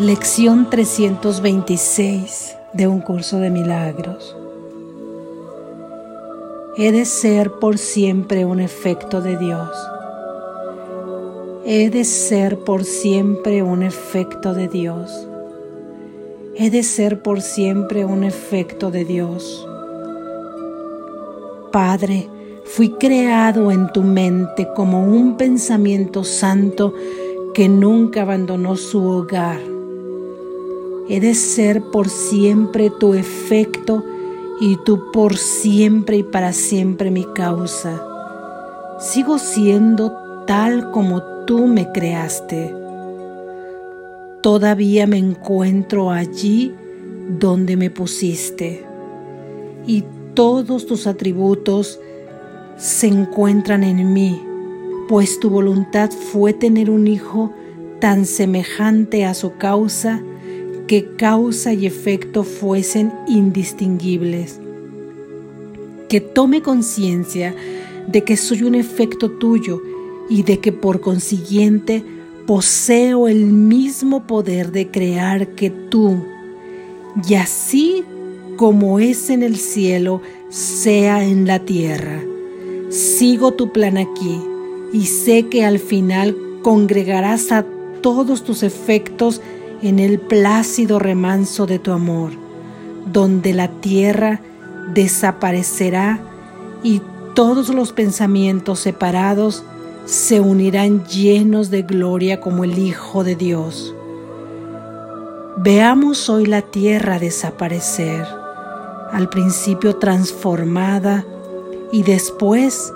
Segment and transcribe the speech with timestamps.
[0.00, 4.36] Lección 326 de un curso de milagros.
[6.76, 9.68] He de ser por siempre un efecto de Dios.
[11.64, 15.10] He de ser por siempre un efecto de Dios.
[16.54, 19.66] He de ser por siempre un efecto de Dios.
[21.72, 22.28] Padre,
[22.64, 26.94] fui creado en tu mente como un pensamiento santo
[27.52, 29.77] que nunca abandonó su hogar
[31.08, 34.04] He de ser por siempre tu efecto
[34.60, 38.04] y tú por siempre y para siempre mi causa.
[39.00, 40.12] Sigo siendo
[40.46, 42.74] tal como tú me creaste.
[44.42, 46.74] Todavía me encuentro allí
[47.38, 48.84] donde me pusiste
[49.86, 51.98] y todos tus atributos
[52.76, 54.40] se encuentran en mí,
[55.08, 57.52] pues tu voluntad fue tener un hijo
[57.98, 60.22] tan semejante a su causa
[60.88, 64.58] que causa y efecto fuesen indistinguibles.
[66.08, 67.54] Que tome conciencia
[68.08, 69.80] de que soy un efecto tuyo
[70.28, 72.02] y de que por consiguiente
[72.46, 76.24] poseo el mismo poder de crear que tú.
[77.28, 78.02] Y así
[78.56, 82.22] como es en el cielo, sea en la tierra.
[82.88, 84.40] Sigo tu plan aquí
[84.94, 87.66] y sé que al final congregarás a
[88.00, 89.42] todos tus efectos
[89.82, 92.32] en el plácido remanso de tu amor,
[93.06, 94.40] donde la tierra
[94.94, 96.20] desaparecerá
[96.82, 97.02] y
[97.34, 99.64] todos los pensamientos separados
[100.04, 103.94] se unirán llenos de gloria como el Hijo de Dios.
[105.58, 108.26] Veamos hoy la tierra desaparecer,
[109.12, 111.26] al principio transformada
[111.92, 112.92] y después,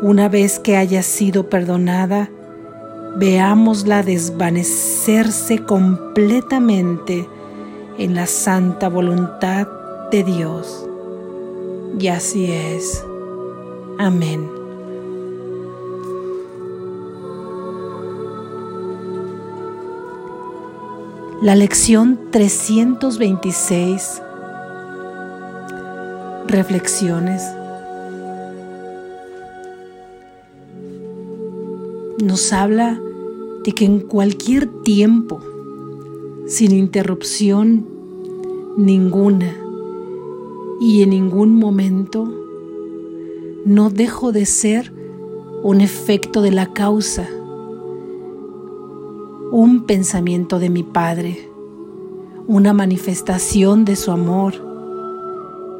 [0.00, 2.30] una vez que haya sido perdonada,
[3.16, 7.28] veámosla desvanecerse completamente
[7.98, 9.68] en la santa voluntad
[10.10, 10.88] de Dios.
[11.98, 13.04] Y así es.
[13.98, 14.50] Amén.
[21.40, 24.22] La lección 326.
[26.46, 27.42] Reflexiones.
[32.22, 32.98] Nos habla
[33.64, 35.40] de que en cualquier tiempo,
[36.46, 37.86] sin interrupción
[38.76, 39.56] ninguna
[40.80, 42.30] y en ningún momento,
[43.64, 44.92] no dejo de ser
[45.62, 47.26] un efecto de la causa,
[49.50, 51.48] un pensamiento de mi Padre,
[52.46, 54.54] una manifestación de su amor.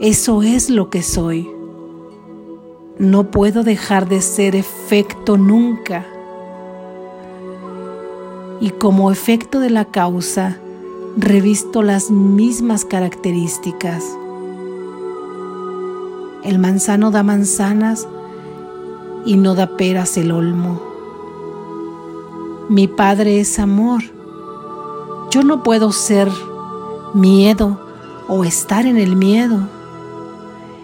[0.00, 1.46] Eso es lo que soy.
[2.98, 6.06] No puedo dejar de ser efecto nunca
[8.60, 10.58] y como efecto de la causa
[11.16, 14.04] revisto las mismas características.
[16.44, 18.06] El manzano da manzanas
[19.24, 20.80] y no da peras el olmo.
[22.68, 24.02] Mi Padre es amor.
[25.30, 26.28] Yo no puedo ser
[27.14, 27.80] miedo
[28.28, 29.68] o estar en el miedo.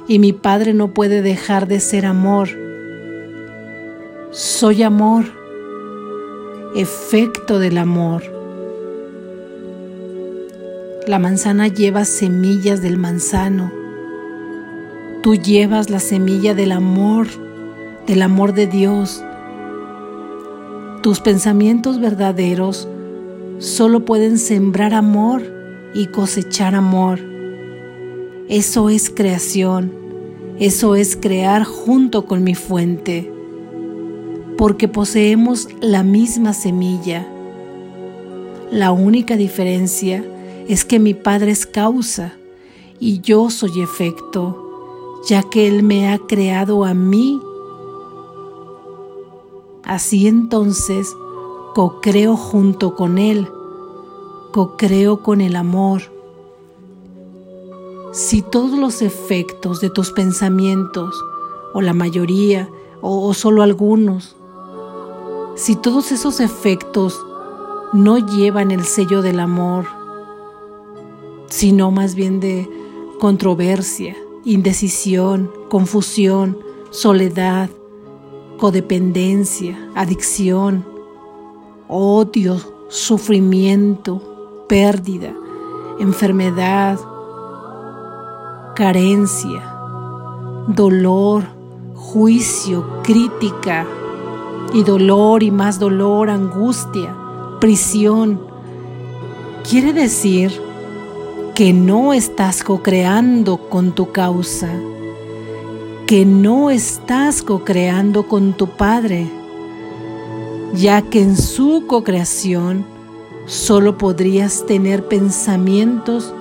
[0.09, 2.49] Y mi Padre no puede dejar de ser amor.
[4.31, 5.42] Soy amor
[6.75, 8.23] efecto del amor.
[11.07, 13.71] La manzana lleva semillas del manzano.
[15.23, 17.27] Tú llevas la semilla del amor,
[18.07, 19.23] del amor de Dios.
[21.03, 22.89] Tus pensamientos verdaderos
[23.59, 25.43] solo pueden sembrar amor
[25.95, 27.19] y cosechar amor.
[28.49, 29.93] Eso es creación.
[30.59, 33.32] Eso es crear junto con mi fuente
[34.63, 37.27] porque poseemos la misma semilla.
[38.71, 40.25] La única diferencia
[40.69, 42.35] es que mi Padre es causa
[43.01, 47.43] y yo soy efecto, ya que Él me ha creado a mí.
[49.83, 51.13] Así entonces,
[51.75, 53.49] co-creo junto con Él,
[54.53, 56.03] co-creo con el amor.
[58.13, 61.21] Si todos los efectos de tus pensamientos,
[61.75, 62.71] o la mayoría,
[63.01, 64.37] o, o solo algunos,
[65.55, 67.19] si todos esos efectos
[67.93, 69.87] no llevan el sello del amor,
[71.49, 72.69] sino más bien de
[73.21, 76.59] controversia, indecisión, confusión,
[76.91, 77.69] soledad,
[78.59, 80.85] codependencia, adicción,
[81.89, 82.59] odio,
[82.89, 85.35] sufrimiento, pérdida,
[86.01, 86.99] enfermedad,
[88.75, 89.63] carencia,
[90.69, 91.45] dolor,
[91.95, 93.87] juicio, crítica,
[94.75, 97.15] y dolor y más dolor, angustia,
[97.61, 98.41] prisión.
[99.69, 100.53] quiere decir
[101.55, 104.71] que no estás co-creando con tu causa,
[106.07, 109.31] que no estás co-creando con tu Padre,
[110.75, 112.87] ya que en su co-creación
[113.47, 116.33] solo podrías tener pensamientos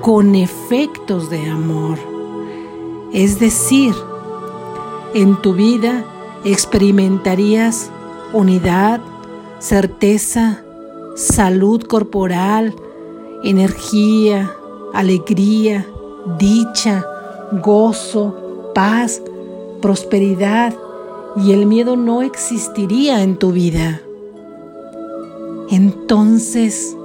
[0.00, 1.98] con efectos de amor.
[3.12, 3.94] Es decir,
[5.14, 6.04] en tu vida
[6.44, 7.90] experimentarías
[8.32, 9.00] unidad,
[9.58, 10.62] certeza,
[11.16, 12.74] salud corporal,
[13.42, 14.54] energía,
[14.94, 15.86] alegría,
[16.38, 17.04] dicha,
[17.62, 19.22] gozo, paz,
[19.80, 20.74] prosperidad
[21.36, 24.00] y el miedo no existiría en tu vida.
[25.70, 26.96] Entonces,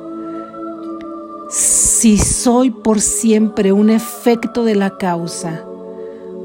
[1.49, 5.63] si soy por siempre un efecto de la causa,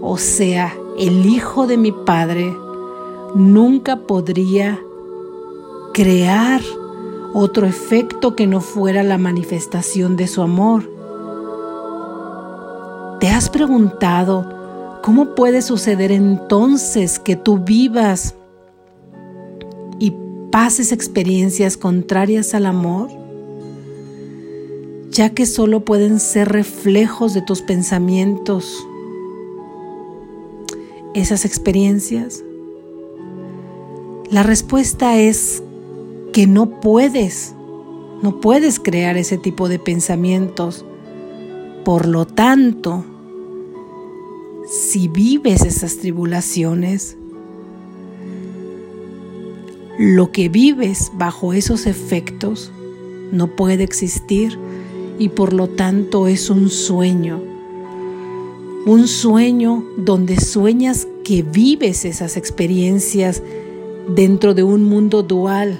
[0.02, 2.54] o sea, el Hijo de mi Padre,
[3.34, 4.80] nunca podría
[5.92, 6.60] crear
[7.32, 10.90] otro efecto que no fuera la manifestación de su amor.
[13.20, 18.34] ¿Te has preguntado cómo puede suceder entonces que tú vivas
[19.98, 20.14] y
[20.50, 23.10] pases experiencias contrarias al amor?
[25.10, 28.86] Ya que solo pueden ser reflejos de tus pensamientos.
[31.14, 32.44] Esas experiencias.
[34.30, 35.60] La respuesta es
[36.32, 37.52] que no puedes,
[38.22, 40.84] no puedes crear ese tipo de pensamientos.
[41.84, 43.04] Por lo tanto,
[44.68, 47.16] si vives esas tribulaciones,
[49.98, 52.70] lo que vives bajo esos efectos
[53.32, 54.56] no puede existir
[55.18, 57.42] y por lo tanto es un sueño.
[58.86, 63.42] Un sueño donde sueñas que vives esas experiencias
[64.14, 65.78] dentro de un mundo dual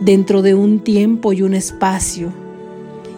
[0.00, 2.32] dentro de un tiempo y un espacio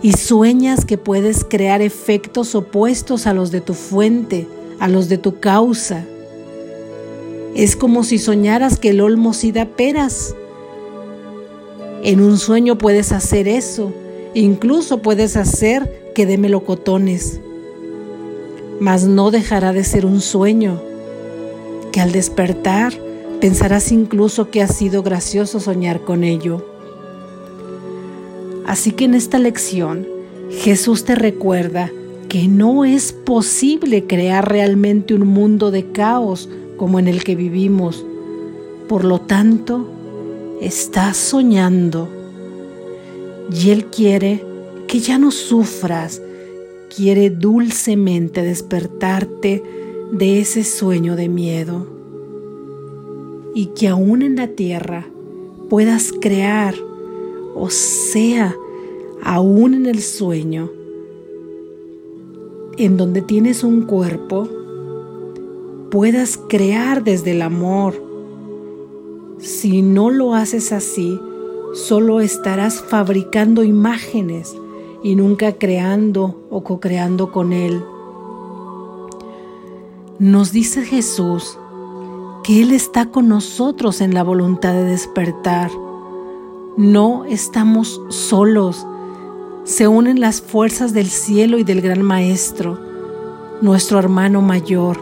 [0.01, 4.47] y sueñas que puedes crear efectos opuestos a los de tu fuente,
[4.79, 6.05] a los de tu causa.
[7.57, 10.37] Es como si soñaras que el olmo sí da peras.
[12.05, 13.93] En un sueño puedes hacer eso,
[14.35, 17.41] incluso puedes hacer que dé melocotones.
[18.79, 20.81] Mas no dejará de ser un sueño,
[21.91, 22.93] que al despertar
[23.41, 26.67] Pensarás incluso que ha sido gracioso soñar con ello.
[28.67, 30.09] Así que en esta lección
[30.51, 31.93] Jesús te recuerda
[32.29, 38.05] que no es posible crear realmente un mundo de caos como en el que vivimos.
[38.89, 39.89] Por lo tanto,
[40.61, 42.09] estás soñando.
[43.53, 44.45] Y Él quiere
[44.89, 46.21] que ya no sufras,
[46.95, 49.63] quiere dulcemente despertarte
[50.11, 51.98] de ese sueño de miedo
[53.55, 55.07] y que aún en la tierra
[55.69, 56.75] puedas crear,
[57.55, 58.57] o sea,
[59.23, 60.71] aún en el sueño,
[62.77, 64.49] en donde tienes un cuerpo,
[65.91, 68.03] puedas crear desde el amor.
[69.39, 71.19] Si no lo haces así,
[71.75, 74.57] solo estarás fabricando imágenes
[75.03, 77.83] y nunca creando o co-creando con Él.
[80.19, 81.59] Nos dice Jesús
[82.49, 85.71] que Él está con nosotros en la voluntad de despertar.
[86.79, 88.87] No estamos solos.
[89.65, 92.79] Se unen las fuerzas del cielo y del gran Maestro,
[93.61, 94.99] nuestro hermano mayor,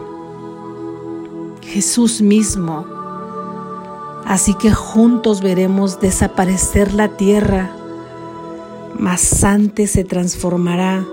[1.61, 2.85] Jesús mismo.
[4.25, 7.71] Así que juntos veremos desaparecer la tierra,
[8.99, 11.05] mas antes se transformará.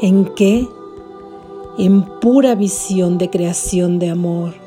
[0.00, 0.66] ¿En qué?
[1.76, 4.63] En pura visión de creación de amor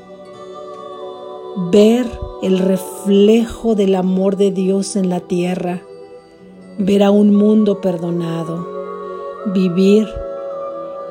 [1.71, 2.07] ver
[2.41, 5.81] el reflejo del amor de Dios en la tierra,
[6.77, 8.67] ver a un mundo perdonado,
[9.53, 10.07] vivir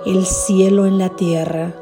[0.07, 1.75] el cielo en la tierra